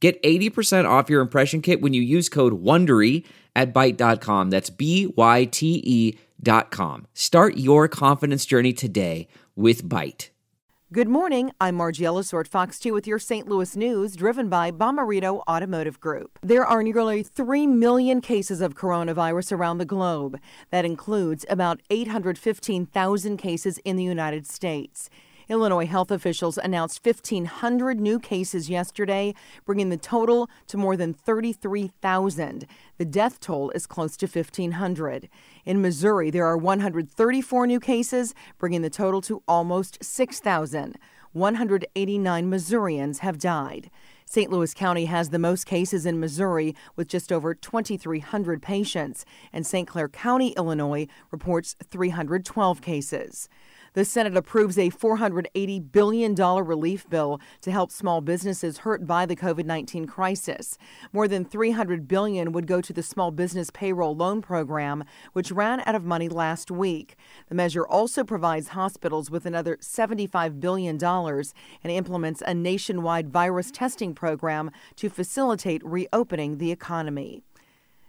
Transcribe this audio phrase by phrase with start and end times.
[0.00, 3.24] Get 80% off your impression kit when you use code WONDERY
[3.56, 4.50] at Byte.com.
[4.50, 7.06] That's B-Y-T-E dot com.
[7.14, 10.28] Start your confidence journey today with Byte.
[10.90, 11.50] Good morning.
[11.60, 13.46] I'm Margie Ellisor at Fox 2 with your St.
[13.46, 16.38] Louis news, driven by Bomarito Automotive Group.
[16.42, 20.40] There are nearly 3 million cases of coronavirus around the globe.
[20.70, 25.10] That includes about 815,000 cases in the United States.
[25.48, 29.34] Illinois health officials announced 1,500 new cases yesterday,
[29.64, 32.66] bringing the total to more than 33,000.
[32.98, 35.28] The death toll is close to 1,500.
[35.64, 40.98] In Missouri, there are 134 new cases, bringing the total to almost 6,000.
[41.32, 43.90] 189 Missourians have died.
[44.26, 44.50] St.
[44.50, 49.88] Louis County has the most cases in Missouri with just over 2,300 patients, and St.
[49.88, 53.48] Clair County, Illinois, reports 312 cases.
[53.94, 59.36] The Senate approves a $480 billion relief bill to help small businesses hurt by the
[59.36, 60.78] COVID 19 crisis.
[61.12, 65.82] More than 300 billion would go to the Small Business Payroll Loan Program, which ran
[65.86, 67.16] out of money last week.
[67.48, 71.52] The measure also provides hospitals with another $75 billion and
[71.84, 77.42] implements a nationwide virus testing program to facilitate reopening the economy.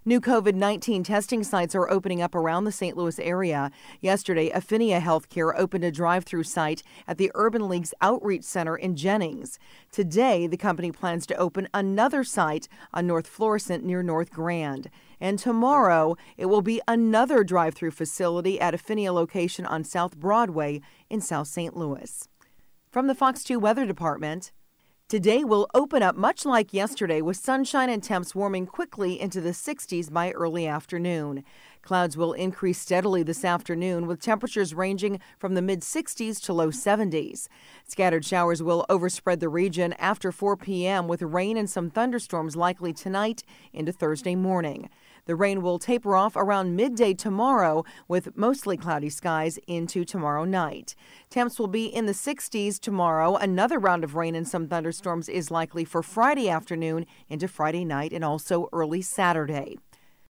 [0.05, 2.95] New COVID 19 testing sites are opening up around the St.
[2.95, 3.69] Louis area.
[3.99, 8.95] Yesterday, Affinia Healthcare opened a drive through site at the Urban League's Outreach Center in
[8.95, 9.59] Jennings.
[9.91, 14.89] Today, the company plans to open another site on North Florissant near North Grand.
[15.19, 20.79] And tomorrow, it will be another drive through facility at Affinia location on South Broadway
[21.09, 21.75] in South St.
[21.75, 22.25] Louis.
[22.89, 24.53] From the Fox 2 Weather Department,
[25.09, 29.53] Today will open up much like yesterday with sunshine and temps warming quickly into the
[29.53, 31.43] 60s by early afternoon.
[31.81, 36.67] Clouds will increase steadily this afternoon with temperatures ranging from the mid 60s to low
[36.67, 37.47] 70s.
[37.87, 41.07] Scattered showers will overspread the region after 4 p.m.
[41.07, 43.41] with rain and some thunderstorms likely tonight
[43.73, 44.91] into Thursday morning.
[45.29, 50.95] The rain will taper off around midday tomorrow with mostly cloudy skies into tomorrow night.
[51.29, 53.35] Temps will be in the 60s tomorrow.
[53.35, 58.11] Another round of rain and some thunderstorms is likely for Friday afternoon into Friday night
[58.11, 59.77] and also early Saturday.